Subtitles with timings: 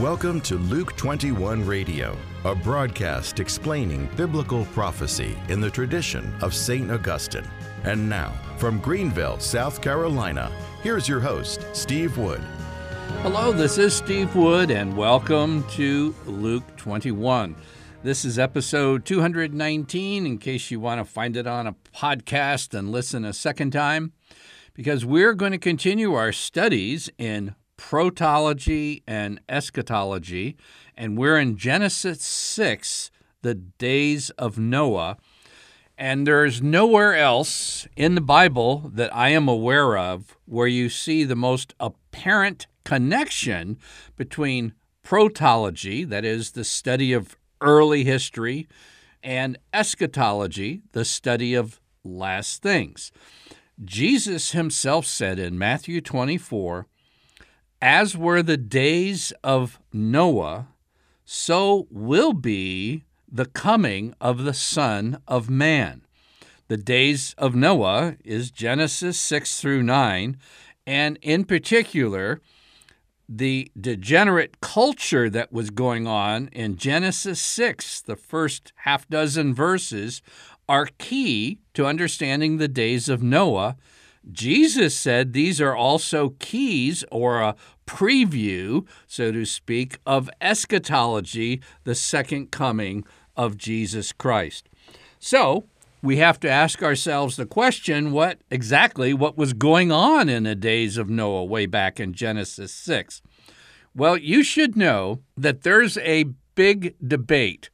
[0.00, 6.90] Welcome to Luke 21 Radio, a broadcast explaining biblical prophecy in the tradition of St.
[6.90, 7.48] Augustine.
[7.82, 10.52] And now, from Greenville, South Carolina,
[10.82, 12.42] here's your host, Steve Wood.
[13.22, 17.56] Hello, this is Steve Wood, and welcome to Luke 21.
[18.02, 22.92] This is episode 219, in case you want to find it on a podcast and
[22.92, 24.12] listen a second time,
[24.74, 30.56] because we're going to continue our studies in protology and eschatology,
[30.96, 33.10] and we're in Genesis 6,
[33.42, 35.16] the days of Noah.
[35.98, 41.24] And there's nowhere else in the Bible that I am aware of where you see
[41.24, 43.78] the most apparent connection
[44.16, 44.74] between
[45.04, 48.68] protology, that is, the study of early history,
[49.22, 53.10] and eschatology, the study of last things.
[53.84, 56.86] Jesus himself said in Matthew 24,
[57.80, 60.68] as were the days of Noah,
[61.24, 66.02] so will be the coming of the Son of Man.
[66.68, 70.36] The days of Noah is Genesis 6 through 9,
[70.86, 72.40] and in particular,
[73.28, 80.22] the degenerate culture that was going on in Genesis 6, the first half dozen verses,
[80.68, 83.76] are key to understanding the days of Noah
[84.30, 87.54] Jesus said these are also keys or a
[87.86, 93.04] preview, so to speak, of eschatology, the second coming
[93.36, 94.68] of Jesus Christ.
[95.18, 95.66] So,
[96.02, 100.54] we have to ask ourselves the question what exactly what was going on in the
[100.54, 103.22] days of Noah way back in Genesis 6.
[103.94, 107.70] Well, you should know that there's a big debate,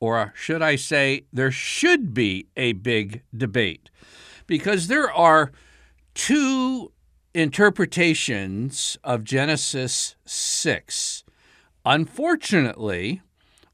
[0.00, 3.90] or should I say, there should be a big debate,
[4.46, 5.50] because there are
[6.14, 6.92] two
[7.34, 11.24] interpretations of Genesis 6.
[11.84, 13.22] Unfortunately,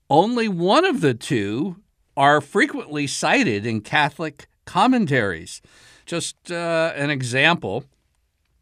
[0.09, 1.77] only one of the two
[2.17, 5.61] are frequently cited in Catholic commentaries.
[6.07, 7.85] Just uh, an example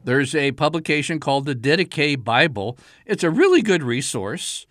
[0.06, 2.78] there's a publication called the Didache Bible.
[3.06, 4.65] It's a really good resource.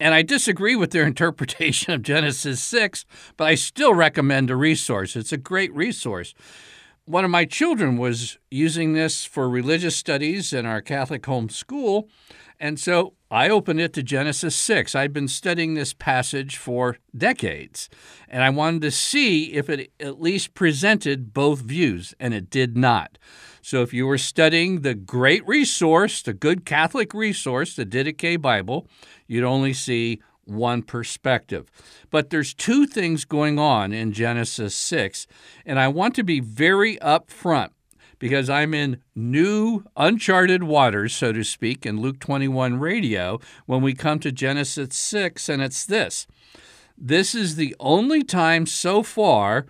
[0.00, 3.04] And I disagree with their interpretation of Genesis 6,
[3.36, 5.14] but I still recommend a resource.
[5.14, 6.34] It's a great resource
[7.04, 12.08] one of my children was using this for religious studies in our Catholic home school.
[12.60, 14.94] And so I opened it to Genesis 6.
[14.94, 17.88] I'd been studying this passage for decades,
[18.28, 22.76] and I wanted to see if it at least presented both views, and it did
[22.76, 23.18] not.
[23.62, 28.86] So if you were studying the great resource, the good Catholic resource, the Didache Bible,
[29.26, 31.70] you'd only see one perspective.
[32.10, 35.26] But there's two things going on in Genesis 6,
[35.64, 37.70] and I want to be very upfront
[38.18, 43.94] because I'm in new, uncharted waters, so to speak, in Luke 21 radio when we
[43.94, 46.28] come to Genesis 6, and it's this.
[46.96, 49.66] This is the only time so far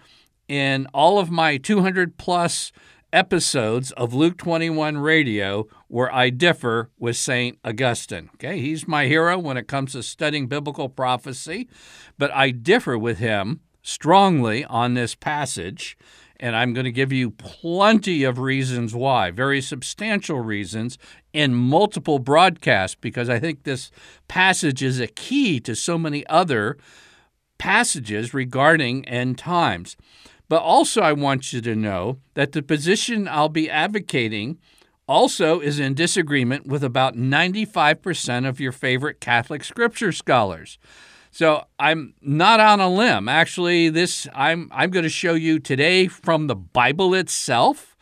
[0.48, 2.72] in all of my 200 plus
[3.12, 7.58] episodes of Luke 21 Radio where I differ with St.
[7.64, 8.30] Augustine.
[8.34, 11.68] Okay, he's my hero when it comes to studying biblical prophecy,
[12.18, 15.98] but I differ with him strongly on this passage,
[16.38, 20.98] and I'm going to give you plenty of reasons why, very substantial reasons
[21.32, 23.90] in multiple broadcasts, because I think this
[24.28, 26.78] passage is a key to so many other
[27.58, 29.96] passages regarding end times.
[30.52, 34.58] But also, I want you to know that the position I'll be advocating
[35.08, 40.76] also is in disagreement with about 95% of your favorite Catholic scripture scholars.
[41.30, 43.30] So I'm not on a limb.
[43.30, 47.96] Actually, this I'm I'm going to show you today from the Bible itself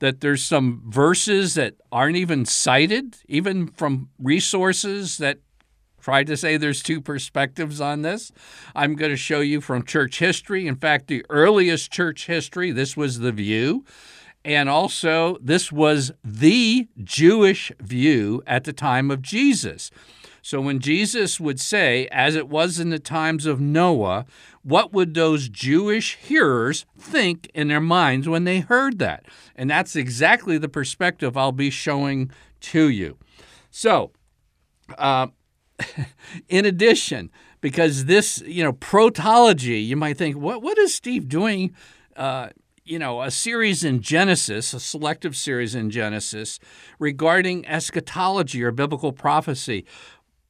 [0.00, 5.38] that there's some verses that aren't even cited, even from resources that
[6.02, 8.32] tried to say there's two perspectives on this.
[8.74, 10.66] I'm going to show you from church history.
[10.66, 13.84] In fact, the earliest church history, this was the view.
[14.44, 19.90] And also, this was the Jewish view at the time of Jesus.
[20.44, 24.26] So, when Jesus would say, as it was in the times of Noah,
[24.64, 29.24] what would those Jewish hearers think in their minds when they heard that?
[29.54, 32.32] And that's exactly the perspective I'll be showing
[32.62, 33.18] to you.
[33.70, 34.10] So,
[34.98, 35.28] uh,
[36.48, 37.30] in addition,
[37.60, 41.74] because this, you know, protology, you might think, what what is Steve doing?
[42.16, 42.48] Uh,
[42.84, 46.58] you know, a series in Genesis, a selective series in Genesis
[46.98, 49.86] regarding eschatology or biblical prophecy.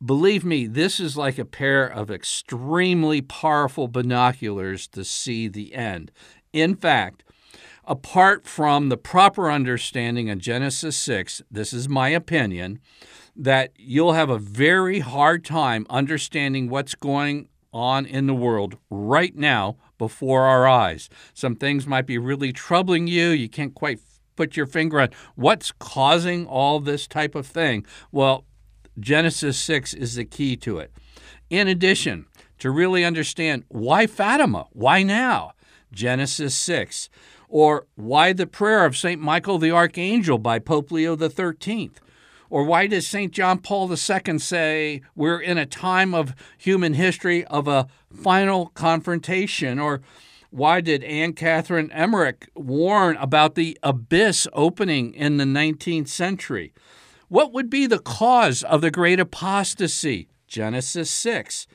[0.04, 6.10] Believe me, this is like a pair of extremely powerful binoculars to see the end.
[6.52, 7.22] In fact,
[7.84, 12.78] apart from the proper understanding of Genesis 6, this is my opinion,
[13.34, 19.34] that you'll have a very hard time understanding what's going on in the world right
[19.34, 21.08] now before our eyes.
[21.32, 23.28] Some things might be really troubling you.
[23.28, 24.00] You can't quite
[24.36, 27.86] put your finger on what's causing all this type of thing.
[28.10, 28.44] Well,
[28.98, 30.92] Genesis 6 is the key to it.
[31.48, 32.26] In addition,
[32.58, 34.66] to really understand why Fatima?
[34.72, 35.52] Why now?
[35.92, 37.08] Genesis 6.
[37.52, 39.20] Or why the prayer of St.
[39.20, 41.90] Michael the Archangel by Pope Leo XIII?
[42.48, 43.30] Or why does St.
[43.30, 49.78] John Paul II say we're in a time of human history of a final confrontation?
[49.78, 50.00] Or
[50.48, 56.72] why did Anne Catherine Emmerich warn about the abyss opening in the 19th century?
[57.28, 60.30] What would be the cause of the great apostasy?
[60.46, 61.66] Genesis 6.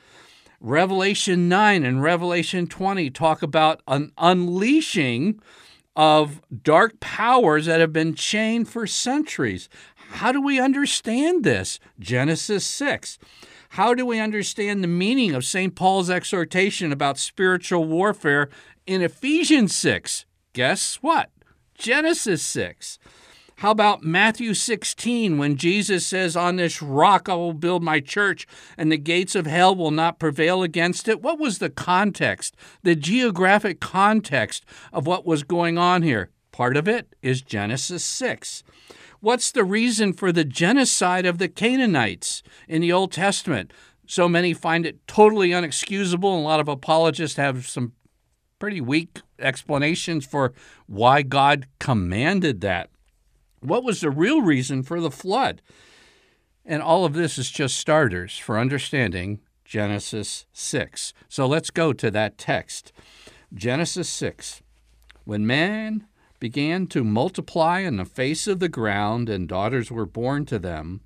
[0.60, 5.40] Revelation 9 and Revelation 20 talk about an unleashing
[5.94, 9.68] of dark powers that have been chained for centuries.
[10.10, 11.78] How do we understand this?
[11.98, 13.18] Genesis 6.
[13.70, 15.74] How do we understand the meaning of St.
[15.74, 18.48] Paul's exhortation about spiritual warfare
[18.86, 20.24] in Ephesians 6?
[20.54, 21.30] Guess what?
[21.74, 22.98] Genesis 6.
[23.58, 28.46] How about Matthew 16 when Jesus says, On this rock I will build my church
[28.76, 31.20] and the gates of hell will not prevail against it?
[31.20, 36.30] What was the context, the geographic context of what was going on here?
[36.52, 38.62] Part of it is Genesis 6.
[39.18, 43.72] What's the reason for the genocide of the Canaanites in the Old Testament?
[44.06, 47.94] So many find it totally unexcusable, and a lot of apologists have some
[48.60, 50.52] pretty weak explanations for
[50.86, 52.90] why God commanded that.
[53.60, 55.62] What was the real reason for the flood?
[56.64, 61.12] And all of this is just starters for understanding Genesis 6.
[61.28, 62.92] So let's go to that text.
[63.52, 64.62] Genesis 6.
[65.24, 66.06] When man
[66.40, 71.00] began to multiply on the face of the ground, and daughters were born to them,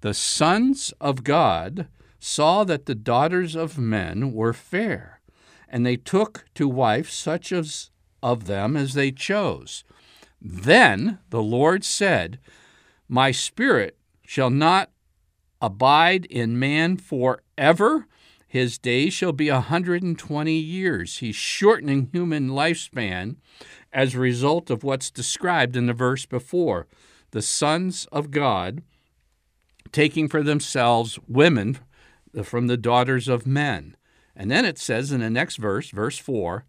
[0.00, 1.88] the sons of God
[2.20, 5.20] saw that the daughters of men were fair,
[5.68, 7.90] and they took to wife such as
[8.22, 9.84] of them as they chose.
[10.40, 12.38] Then the Lord said,
[13.08, 14.90] My spirit shall not
[15.60, 18.06] abide in man forever.
[18.46, 21.18] His days shall be a hundred and twenty years.
[21.18, 23.36] He's shortening human lifespan
[23.92, 26.86] as a result of what's described in the verse before
[27.30, 28.82] the sons of God
[29.92, 31.78] taking for themselves women
[32.42, 33.96] from the daughters of men.
[34.36, 36.64] And then it says in the next verse, verse 4,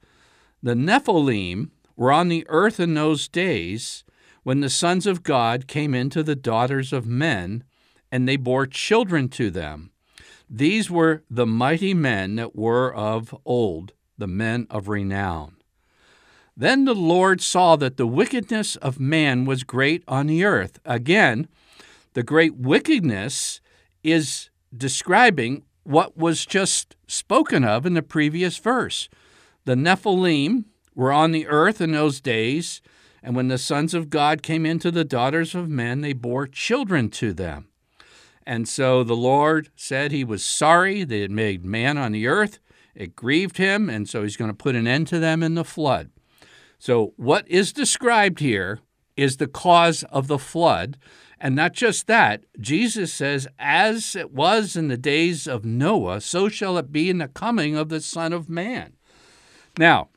[0.64, 1.70] the Nephilim
[2.00, 4.06] were on the earth in those days
[4.44, 7.66] when the sons of God came into the daughters of men,
[8.10, 9.92] and they bore children to them.
[10.50, 15.58] These were the mighty men that were of old, the men of renown.
[16.56, 20.80] Then the Lord saw that the wickedness of man was great on the earth.
[20.86, 21.50] Again,
[22.14, 23.60] the great wickedness
[24.06, 29.10] is describing what was just spoken of in the previous verse.
[29.66, 30.64] The Nephilim
[31.00, 32.82] were on the earth in those days,
[33.24, 37.10] and when the sons of God came into the daughters of men, they bore children
[37.12, 37.70] to them.
[38.46, 42.60] And so the Lord said he was sorry they had made man on the earth.
[42.96, 45.64] It grieved him, and so he's going to put an end to them in the
[45.64, 46.10] flood.
[46.80, 48.80] So, what is described here
[49.16, 50.98] is the cause of the flood.
[51.40, 56.50] And not just that, Jesus says, As it was in the days of Noah, so
[56.50, 58.94] shall it be in the coming of the Son of Man.
[59.78, 60.10] Now,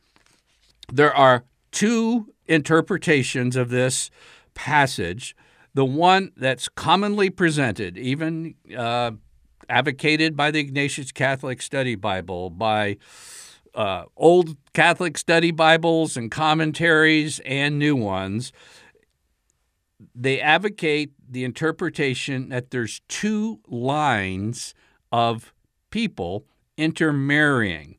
[0.93, 4.11] there are two interpretations of this
[4.55, 5.35] passage.
[5.75, 9.13] The one that's commonly presented, even uh,
[9.71, 12.99] advocated by the Ignatius Catholic Study Bible, by
[13.75, 18.53] uh, old Catholic study Bibles and commentaries and new ones,
[20.15, 24.75] they advocate the interpretation that there's two lines
[25.11, 25.55] of
[25.89, 26.45] people
[26.77, 27.97] intermarrying.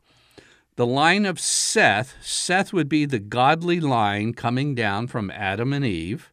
[0.76, 5.86] The line of Seth, Seth would be the godly line coming down from Adam and
[5.86, 6.32] Eve,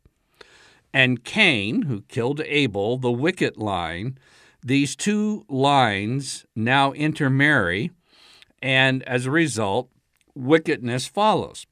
[0.93, 4.19] and Cain, who killed Abel, the wicked line.
[4.63, 7.91] These two lines now intermarry
[8.63, 9.91] and as a result,
[10.35, 11.67] wickedness follows.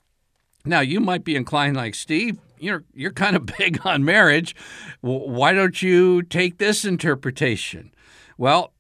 [0.65, 4.55] Now, you might be inclined like Steve, you're you're kind of big on marriage.
[5.01, 7.93] Why don't you take this interpretation?
[8.37, 8.73] Well,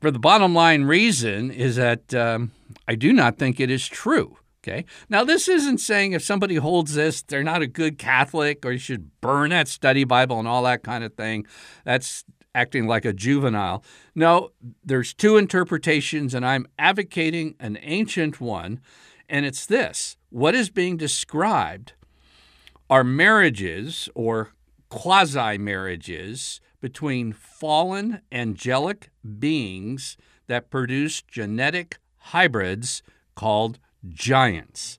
[0.00, 2.52] for the bottom line reason is that um,
[2.86, 4.38] I do not think it is true.
[4.64, 4.84] Okay.
[5.08, 8.78] Now, this isn't saying if somebody holds this, they're not a good Catholic or you
[8.78, 11.46] should burn that study Bible and all that kind of thing.
[11.84, 12.24] That's
[12.54, 13.82] acting like a juvenile.
[14.14, 14.50] No,
[14.84, 18.80] there's two interpretations, and I'm advocating an ancient one.
[19.28, 21.94] And it's this what is being described
[22.88, 24.50] are marriages or
[24.90, 30.16] quasi marriages between fallen angelic beings
[30.48, 33.02] that produce genetic hybrids
[33.34, 34.98] called giants.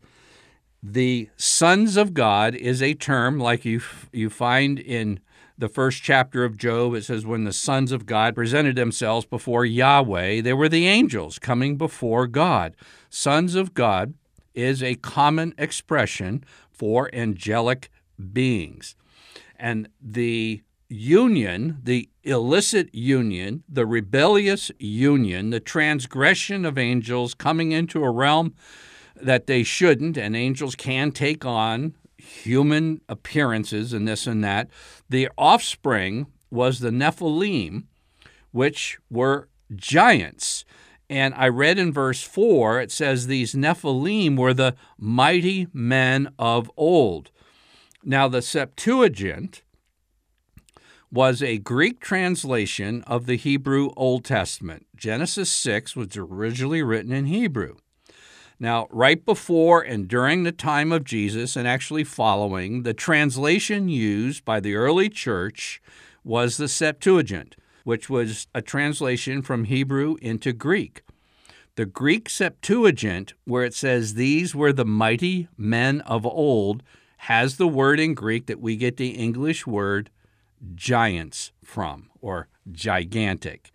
[0.81, 5.19] The sons of God is a term like you you find in
[5.57, 6.93] the first chapter of Job.
[6.95, 11.39] It says when the sons of God presented themselves before Yahweh, they were the angels
[11.39, 12.75] coming before God.
[13.09, 14.15] Sons of God
[14.53, 17.89] is a common expression for angelic
[18.33, 18.95] beings.
[19.57, 28.03] And the union, the illicit union, the rebellious union, the transgression of angels coming into
[28.03, 28.53] a realm
[29.15, 34.69] that they shouldn't, and angels can take on human appearances and this and that.
[35.09, 37.85] The offspring was the Nephilim,
[38.51, 40.63] which were giants.
[41.09, 46.71] And I read in verse 4, it says these Nephilim were the mighty men of
[46.77, 47.31] old.
[48.03, 49.63] Now, the Septuagint
[51.13, 54.87] was a Greek translation of the Hebrew Old Testament.
[54.95, 57.75] Genesis 6 was originally written in Hebrew.
[58.59, 64.43] Now, right before and during the time of Jesus, and actually following, the translation used
[64.43, 65.83] by the early church
[66.23, 71.03] was the Septuagint, which was a translation from Hebrew into Greek.
[71.75, 76.81] The Greek Septuagint, where it says, These were the mighty men of old,
[77.17, 80.09] has the word in Greek that we get the English word
[80.75, 83.71] giants from, or gigantic.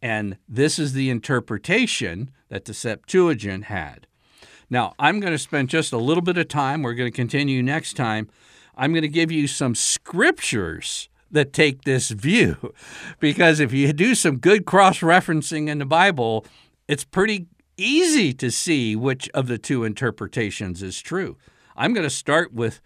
[0.00, 4.06] And this is the interpretation that the Septuagint had.
[4.68, 6.82] Now, I'm going to spend just a little bit of time.
[6.82, 8.28] We're going to continue next time.
[8.74, 12.74] I'm going to give you some scriptures that take this view.
[13.20, 16.44] Because if you do some good cross referencing in the Bible,
[16.88, 17.46] it's pretty
[17.76, 21.36] easy to see which of the two interpretations is true.
[21.76, 22.80] I'm going to start with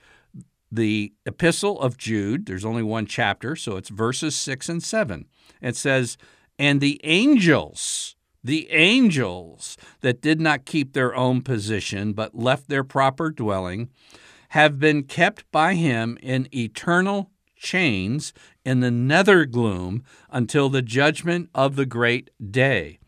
[0.71, 2.47] the Epistle of Jude.
[2.47, 5.27] There's only one chapter, so it's verses 6 and 7.
[5.61, 6.17] It says,
[6.59, 12.85] And the angels, the angels that did not keep their own position but left their
[12.85, 13.91] proper dwelling,
[14.51, 18.33] have been kept by him in eternal chains
[18.65, 22.99] in the nether gloom until the judgment of the great day.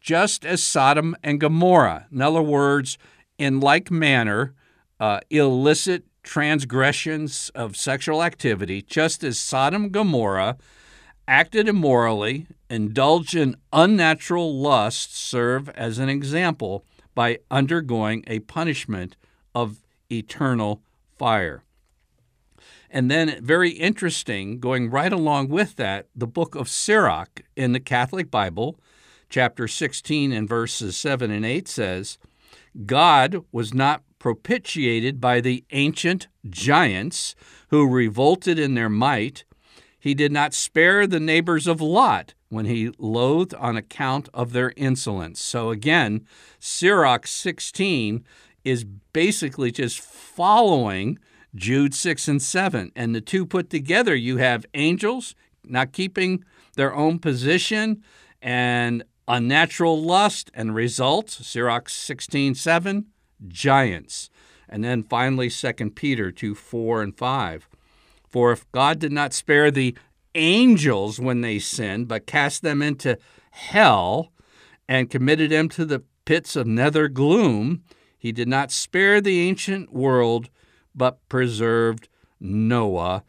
[0.00, 2.98] Just as Sodom and Gomorrah, in other words,
[3.38, 4.54] in like manner,
[4.98, 10.56] uh, illicit transgressions of sexual activity, just as Sodom and Gomorrah
[11.26, 19.16] acted immorally, indulged in unnatural lusts, serve as an example by undergoing a punishment
[19.54, 20.82] of eternal
[21.18, 21.62] fire.
[22.90, 27.80] And then, very interesting, going right along with that, the book of Sirach in the
[27.80, 28.78] Catholic Bible,
[29.30, 32.18] chapter 16 and verses 7 and 8 says,
[32.84, 37.34] God was not propitiated by the ancient giants
[37.70, 39.42] who revolted in their might.
[39.98, 44.72] He did not spare the neighbors of Lot when he loathed on account of their
[44.76, 45.40] insolence.
[45.40, 46.24] So again,
[46.60, 48.24] Sirach 16
[48.62, 51.18] is basically just following
[51.56, 52.92] Jude 6 and 7.
[52.94, 56.44] And the two put together, you have angels not keeping
[56.76, 58.04] their own position
[58.40, 63.06] and unnatural lust and results, Sirach 16 7,
[63.48, 64.30] giants.
[64.68, 67.68] And then finally, 2 Peter 2 4 and 5.
[68.28, 69.96] For if God did not spare the
[70.34, 73.18] angels when they sinned, but cast them into
[73.50, 74.32] hell
[74.88, 77.82] and committed them to the pits of nether gloom,
[78.18, 80.48] he did not spare the ancient world,
[80.94, 82.08] but preserved
[82.40, 83.24] Noah,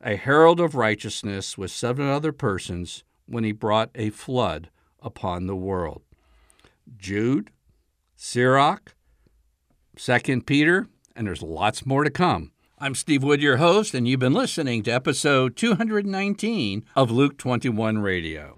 [0.00, 5.56] a herald of righteousness, with seven other persons when he brought a flood upon the
[5.56, 6.02] world.
[6.96, 7.50] Jude,
[8.16, 8.94] Sirach,
[9.98, 10.86] Second Peter,
[11.16, 12.52] and there's lots more to come.
[12.78, 17.98] I'm Steve Wood, your host, and you've been listening to episode 219 of Luke 21
[17.98, 18.56] Radio.